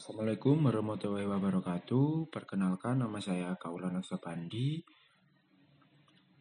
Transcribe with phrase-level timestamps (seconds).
[0.00, 2.32] Assalamualaikum warahmatullahi wabarakatuh.
[2.32, 4.80] Perkenalkan nama saya Kaulan Pandi.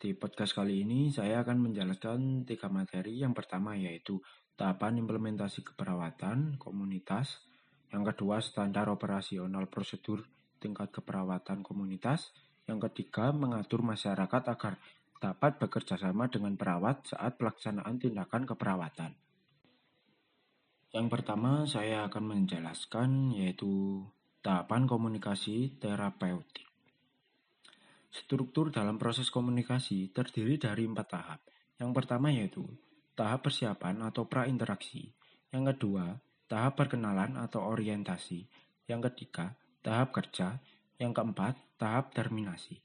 [0.00, 3.20] Di podcast kali ini saya akan menjelaskan tiga materi.
[3.20, 4.24] Yang pertama yaitu
[4.56, 7.44] tahapan implementasi keperawatan komunitas.
[7.92, 10.24] Yang kedua standar operasional prosedur
[10.56, 12.32] tingkat keperawatan komunitas.
[12.64, 14.80] Yang ketiga mengatur masyarakat agar
[15.20, 19.12] dapat bekerja sama dengan perawat saat pelaksanaan tindakan keperawatan.
[20.92, 24.04] Yang pertama saya akan menjelaskan yaitu
[24.44, 26.68] tahapan komunikasi terapeutik.
[28.12, 31.40] Struktur dalam proses komunikasi terdiri dari empat tahap.
[31.80, 32.68] Yang pertama yaitu
[33.16, 35.08] tahap persiapan atau prainteraksi.
[35.48, 36.12] Yang kedua,
[36.44, 38.44] tahap perkenalan atau orientasi.
[38.84, 40.60] Yang ketiga, tahap kerja.
[41.00, 42.84] Yang keempat, tahap terminasi.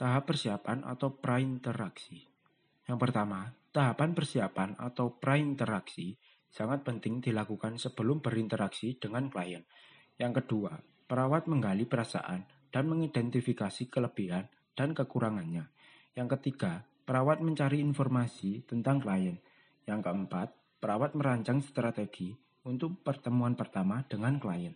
[0.00, 2.24] Tahap persiapan atau prainteraksi.
[2.88, 6.16] Yang pertama, tahapan persiapan atau prainteraksi
[6.50, 9.62] sangat penting dilakukan sebelum berinteraksi dengan klien.
[10.16, 15.68] Yang kedua, perawat menggali perasaan dan mengidentifikasi kelebihan dan kekurangannya.
[16.16, 19.38] Yang ketiga, perawat mencari informasi tentang klien.
[19.86, 20.48] Yang keempat,
[20.82, 22.34] perawat merancang strategi
[22.66, 24.74] untuk pertemuan pertama dengan klien.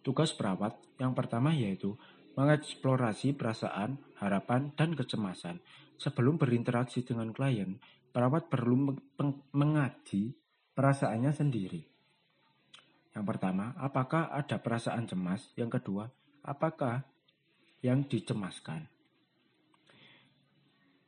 [0.00, 1.98] Tugas perawat yang pertama yaitu
[2.38, 5.60] mengeksplorasi perasaan, harapan, dan kecemasan.
[6.00, 7.76] Sebelum berinteraksi dengan klien,
[8.14, 8.96] perawat perlu
[9.52, 10.39] mengaji
[10.80, 11.84] perasaannya sendiri.
[13.12, 15.52] Yang pertama, apakah ada perasaan cemas?
[15.52, 16.08] Yang kedua,
[16.40, 17.04] apakah
[17.84, 18.88] yang dicemaskan?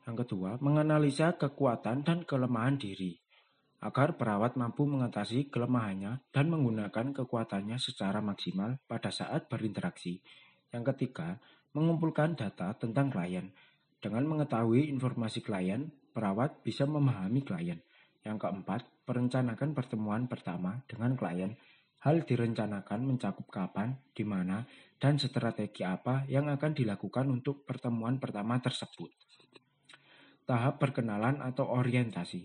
[0.05, 3.17] Yang kedua, menganalisa kekuatan dan kelemahan diri
[3.81, 10.21] agar perawat mampu mengatasi kelemahannya dan menggunakan kekuatannya secara maksimal pada saat berinteraksi.
[10.69, 11.41] Yang ketiga,
[11.73, 13.49] mengumpulkan data tentang klien.
[14.05, 17.81] Dengan mengetahui informasi klien, perawat bisa memahami klien.
[18.23, 21.59] Yang keempat, perencanaan pertemuan pertama dengan klien.
[22.03, 24.67] Hal direncanakan mencakup kapan, di mana,
[24.99, 29.11] dan strategi apa yang akan dilakukan untuk pertemuan pertama tersebut.
[30.47, 32.43] Tahap perkenalan atau orientasi.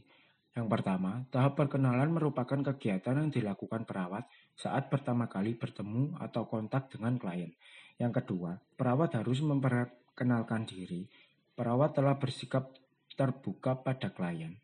[0.57, 4.25] Yang pertama, tahap perkenalan merupakan kegiatan yang dilakukan perawat
[4.57, 7.53] saat pertama kali bertemu atau kontak dengan klien.
[8.01, 11.05] Yang kedua, perawat harus memperkenalkan diri.
[11.53, 12.73] Perawat telah bersikap
[13.17, 14.57] terbuka pada klien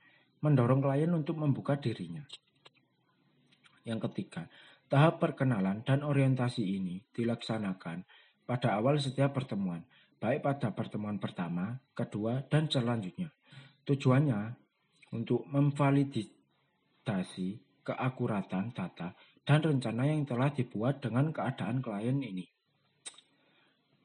[0.43, 2.27] mendorong klien untuk membuka dirinya.
[3.87, 4.51] Yang ketiga,
[4.91, 8.03] tahap perkenalan dan orientasi ini dilaksanakan
[8.43, 9.87] pada awal setiap pertemuan,
[10.19, 13.31] baik pada pertemuan pertama, kedua, dan selanjutnya.
[13.87, 14.41] Tujuannya
[15.15, 17.47] untuk memvalidasi
[17.83, 22.47] keakuratan data dan rencana yang telah dibuat dengan keadaan klien ini.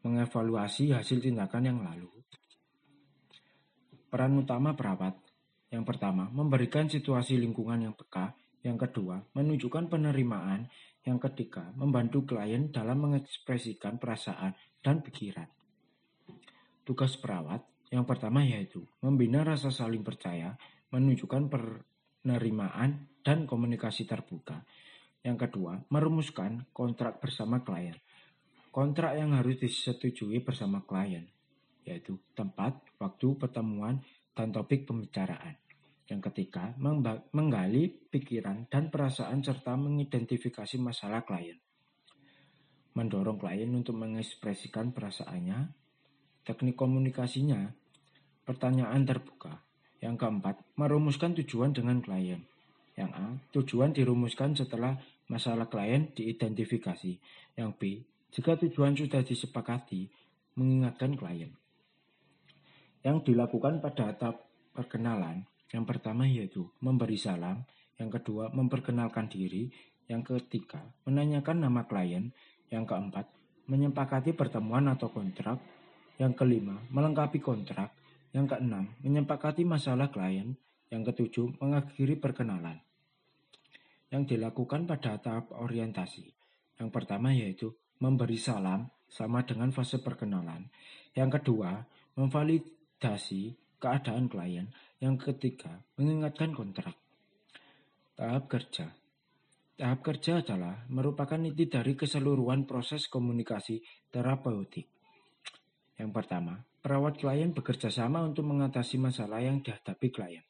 [0.03, 2.11] Mengevaluasi hasil tindakan yang lalu.
[4.11, 5.15] Peran utama perawat
[5.69, 8.33] yang pertama, memberikan situasi lingkungan yang peka.
[8.65, 10.69] Yang kedua, menunjukkan penerimaan.
[11.05, 15.49] Yang ketiga, membantu klien dalam mengekspresikan perasaan dan pikiran.
[16.85, 20.57] Tugas perawat yang pertama yaitu membina rasa saling percaya,
[20.93, 24.65] menunjukkan penerimaan dan komunikasi terbuka.
[25.25, 27.97] Yang kedua, merumuskan kontrak bersama klien.
[28.73, 31.25] Kontrak yang harus disetujui bersama klien,
[31.89, 34.05] yaitu tempat, waktu pertemuan,
[34.39, 35.59] dan topik pembicaraan.
[36.07, 36.71] Yang ketiga,
[37.35, 41.59] menggali pikiran dan perasaan serta mengidentifikasi masalah klien.
[42.95, 45.75] Mendorong klien untuk mengekspresikan perasaannya.
[46.47, 47.67] Teknik komunikasinya,
[48.47, 49.59] pertanyaan terbuka.
[49.99, 52.47] Yang keempat, merumuskan tujuan dengan klien.
[52.95, 53.27] Yang A,
[53.59, 54.97] tujuan dirumuskan setelah
[55.27, 57.13] masalah klien diidentifikasi.
[57.59, 57.83] Yang B,
[58.33, 60.09] jika tujuan sudah disepakati,
[60.57, 61.53] mengingatkan klien
[63.03, 65.47] yang dilakukan pada tahap perkenalan.
[65.69, 67.67] Yang pertama yaitu memberi salam,
[68.01, 69.69] yang kedua memperkenalkan diri,
[70.09, 72.33] yang ketiga menanyakan nama klien,
[72.73, 73.29] yang keempat
[73.69, 75.61] menyepakati pertemuan atau kontrak,
[76.17, 77.93] yang kelima melengkapi kontrak,
[78.33, 80.57] yang keenam menyepakati masalah klien,
[80.89, 82.81] yang ketujuh mengakhiri perkenalan.
[84.09, 86.33] Yang dilakukan pada tahap orientasi.
[86.81, 90.73] Yang pertama yaitu memberi salam sama dengan fase perkenalan.
[91.13, 91.85] Yang kedua,
[92.17, 94.67] memvalid validasi keadaan klien.
[94.99, 96.99] Yang ketiga, mengingatkan kontrak.
[98.19, 98.91] Tahap kerja.
[99.79, 103.79] Tahap kerja adalah merupakan inti dari keseluruhan proses komunikasi
[104.11, 104.91] terapeutik.
[105.95, 110.43] Yang pertama, perawat klien bekerja sama untuk mengatasi masalah yang dihadapi klien.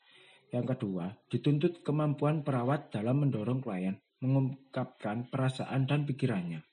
[0.49, 6.65] Yang kedua, dituntut kemampuan perawat dalam mendorong klien mengungkapkan perasaan dan pikirannya.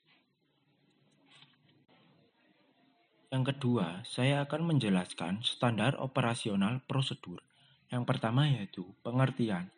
[3.26, 7.42] Yang kedua, saya akan menjelaskan standar operasional prosedur.
[7.90, 9.74] Yang pertama yaitu pengertian.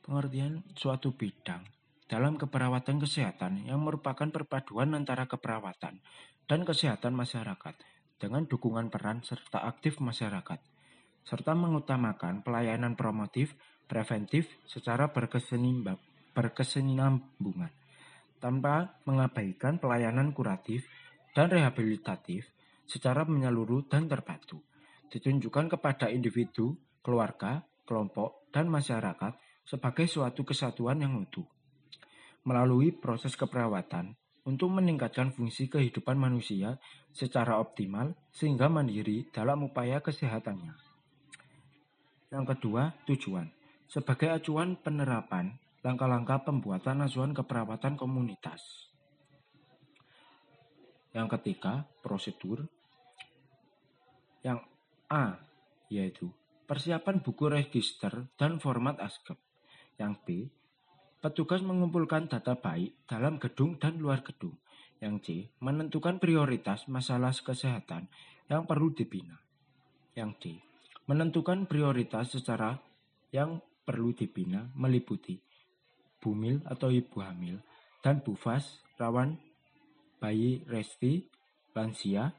[0.00, 1.60] Pengertian suatu bidang.
[2.10, 6.02] dalam keperawatan kesehatan yang merupakan perpaduan antara keperawatan
[6.50, 7.78] dan kesehatan masyarakat
[8.18, 10.58] dengan dukungan peran serta aktif masyarakat,
[11.22, 13.54] serta mengutamakan pelayanan promotif,
[13.86, 17.70] preventif secara berkesinambungan,
[18.42, 20.90] tanpa mengabaikan pelayanan kuratif
[21.30, 22.50] dan rehabilitatif
[22.90, 24.58] secara menyeluruh dan terpadu,
[25.14, 26.74] ditunjukkan kepada individu,
[27.06, 31.46] keluarga, kelompok, dan masyarakat sebagai suatu kesatuan yang utuh
[32.44, 34.16] melalui proses keperawatan
[34.48, 36.80] untuk meningkatkan fungsi kehidupan manusia
[37.12, 40.72] secara optimal sehingga mandiri dalam upaya kesehatannya.
[42.32, 43.50] Yang kedua, tujuan.
[43.90, 45.50] Sebagai acuan penerapan
[45.82, 48.62] langkah-langkah pembuatan asuhan keperawatan komunitas.
[51.10, 52.70] Yang ketiga, prosedur.
[54.40, 54.64] Yang
[55.10, 55.38] A,
[55.92, 56.32] yaitu
[56.64, 59.36] persiapan buku register dan format ASKEP.
[60.00, 60.28] Yang B,
[61.20, 64.56] Petugas mengumpulkan data baik dalam gedung dan luar gedung.
[65.04, 65.28] Yang C,
[65.60, 68.08] menentukan prioritas masalah kesehatan
[68.48, 69.36] yang perlu dibina.
[70.16, 70.44] Yang D,
[71.04, 72.80] menentukan prioritas secara
[73.36, 75.36] yang perlu dibina meliputi
[76.24, 77.60] bumil atau ibu hamil
[78.00, 79.36] dan bufas rawan
[80.24, 81.28] bayi resti,
[81.76, 82.32] lansia,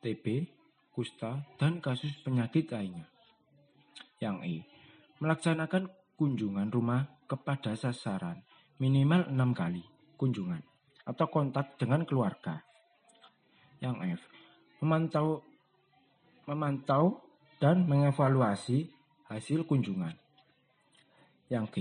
[0.00, 0.48] TB,
[0.94, 3.10] kusta, dan kasus penyakit lainnya.
[4.22, 4.54] Yang E,
[5.18, 8.38] melaksanakan kunjungan rumah kepada sasaran
[8.78, 9.82] minimal enam kali
[10.14, 10.62] kunjungan
[11.04, 12.62] atau kontak dengan keluarga.
[13.82, 14.22] Yang F,
[14.80, 15.42] memantau
[16.46, 17.20] memantau
[17.58, 18.88] dan mengevaluasi
[19.28, 20.14] hasil kunjungan.
[21.50, 21.76] Yang G,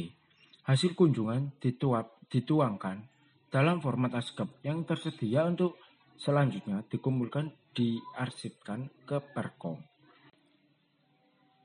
[0.68, 3.08] hasil kunjungan dituap, dituangkan
[3.54, 5.78] dalam format ASKEP yang tersedia untuk
[6.18, 9.82] selanjutnya dikumpulkan diarsipkan ke Perkom.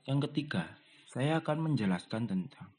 [0.09, 2.69] Yang ketiga, saya akan menjelaskan tentang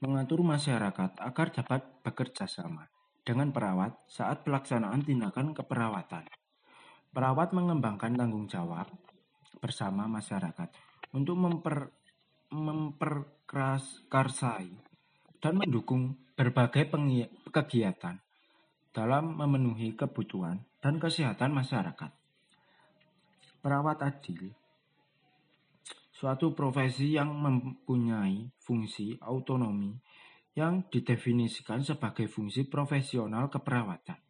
[0.00, 2.88] mengatur masyarakat agar dapat bekerja sama
[3.24, 6.28] dengan perawat saat pelaksanaan tindakan keperawatan.
[7.14, 8.90] Perawat mengembangkan tanggung jawab
[9.64, 10.68] bersama masyarakat
[11.16, 11.88] untuk memper,
[12.52, 14.68] memperkarsai
[15.40, 16.92] dan mendukung berbagai
[17.48, 18.20] kegiatan
[18.92, 22.12] dalam memenuhi kebutuhan dan kesehatan masyarakat.
[23.64, 24.52] Perawat adil
[26.12, 29.96] suatu profesi yang mempunyai fungsi autonomi
[30.52, 34.20] yang didefinisikan sebagai fungsi profesional keperawatan.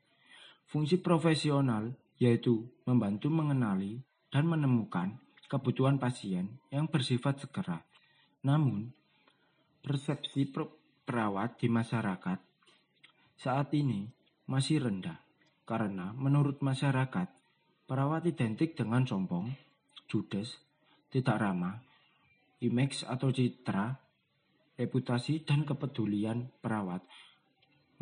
[0.70, 1.90] Fungsi profesional
[2.22, 3.98] yaitu membantu mengenali
[4.30, 5.18] dan menemukan
[5.50, 7.82] kebutuhan pasien yang bersifat segera.
[8.46, 8.94] Namun,
[9.82, 10.54] persepsi
[11.02, 12.38] perawat di masyarakat
[13.34, 14.06] saat ini
[14.46, 15.23] masih rendah
[15.64, 17.28] karena menurut masyarakat
[17.88, 19.52] perawat identik dengan sombong,
[20.08, 20.60] judes,
[21.08, 21.80] tidak ramah,
[22.60, 23.96] image atau citra,
[24.76, 27.04] reputasi dan kepedulian perawat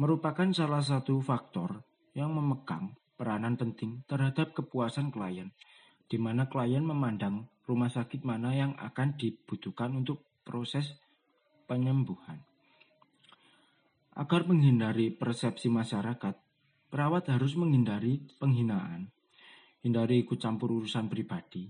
[0.01, 1.85] merupakan salah satu faktor
[2.17, 5.53] yang memekang peranan penting terhadap kepuasan klien,
[6.09, 10.99] di mana klien memandang rumah sakit mana yang akan dibutuhkan untuk proses
[11.71, 12.43] penyembuhan.
[14.13, 16.37] Agar menghindari persepsi masyarakat,
[16.93, 19.09] perawat harus menghindari penghinaan,
[19.81, 21.65] hindari ikut campur urusan pribadi,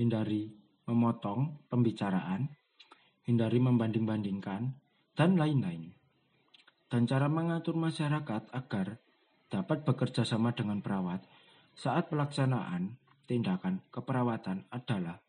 [0.00, 0.48] hindari
[0.88, 2.48] memotong pembicaraan,
[3.28, 4.72] hindari membanding-bandingkan,
[5.12, 5.92] dan lain-lain.
[6.88, 8.96] Dan cara mengatur masyarakat agar
[9.52, 11.20] dapat bekerja sama dengan perawat
[11.76, 12.96] saat pelaksanaan
[13.28, 15.20] tindakan keperawatan adalah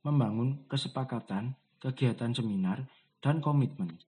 [0.00, 2.88] membangun kesepakatan, kegiatan seminar,
[3.20, 4.00] dan komitmen.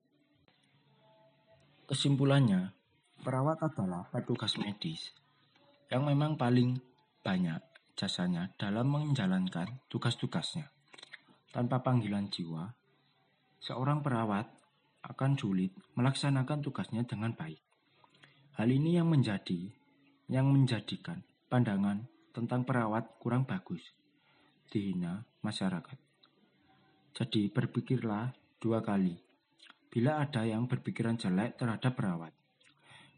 [1.84, 2.72] Kesimpulannya,
[3.22, 5.14] perawat adalah petugas medis
[5.94, 6.74] yang memang paling
[7.22, 7.62] banyak
[7.94, 10.66] jasanya dalam menjalankan tugas-tugasnya.
[11.54, 12.66] Tanpa panggilan jiwa,
[13.62, 14.50] seorang perawat
[15.06, 17.62] akan sulit melaksanakan tugasnya dengan baik.
[18.58, 19.70] Hal ini yang menjadi
[20.26, 22.02] yang menjadikan pandangan
[22.34, 23.84] tentang perawat kurang bagus,
[24.66, 25.98] dihina masyarakat.
[27.12, 29.14] Jadi berpikirlah dua kali
[29.92, 32.41] bila ada yang berpikiran jelek terhadap perawat.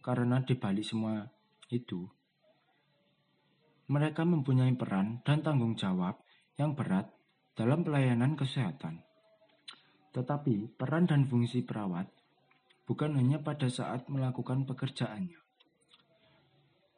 [0.04, 1.24] Karena di balik semua
[1.72, 2.04] itu,
[3.88, 6.20] mereka mempunyai peran dan tanggung jawab
[6.60, 7.08] yang berat
[7.56, 9.00] dalam pelayanan kesehatan.
[10.12, 12.04] Tetapi peran dan fungsi perawat
[12.84, 15.40] bukan hanya pada saat melakukan pekerjaannya.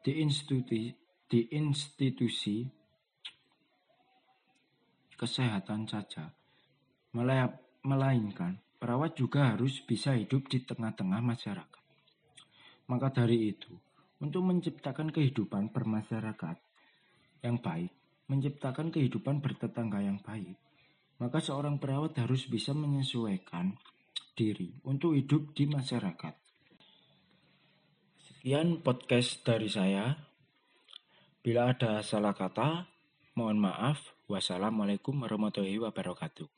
[0.03, 0.91] Di institusi,
[1.31, 2.67] di institusi
[5.15, 6.27] kesehatan saja,
[7.87, 11.76] melainkan perawat juga harus bisa hidup di tengah-tengah masyarakat.
[12.87, 13.75] Maka dari itu,
[14.23, 16.57] untuk menciptakan kehidupan bermasyarakat
[17.43, 17.91] yang baik,
[18.31, 20.55] menciptakan kehidupan bertetangga yang baik,
[21.19, 23.75] maka seorang perawat harus bisa menyesuaikan
[24.37, 26.35] diri untuk hidup di masyarakat.
[28.23, 30.15] Sekian podcast dari saya.
[31.43, 32.87] Bila ada salah kata,
[33.39, 34.15] mohon maaf.
[34.27, 36.56] Wassalamualaikum warahmatullahi wabarakatuh.